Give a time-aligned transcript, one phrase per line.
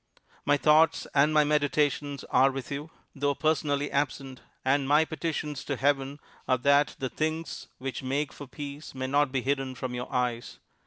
[0.45, 5.75] "My thoughts and my meditations are with you, though personally absent; and my petitions to
[5.75, 10.11] Heaven are that the things which make for peace may not be hidden from your
[10.11, 10.57] eyes.